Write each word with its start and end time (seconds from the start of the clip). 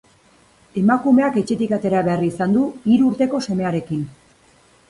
Emakumeak 0.81 1.37
etxetik 1.43 1.75
atera 1.77 2.01
behar 2.09 2.25
izan 2.31 2.57
du, 2.57 2.65
hiru 2.91 3.07
urteko 3.13 3.45
semearekin. 3.49 4.05